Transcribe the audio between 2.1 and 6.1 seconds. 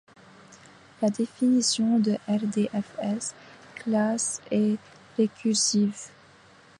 rdfs:Class est récursive.